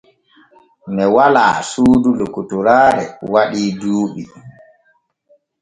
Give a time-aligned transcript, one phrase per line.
[0.93, 4.23] Ne walaa suudu lokotoraare waɗii duuɓi.